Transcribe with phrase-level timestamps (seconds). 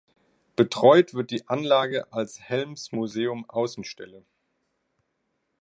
[0.55, 4.25] Betreut wird die Anlage als Helms-Museum-Außenstelle.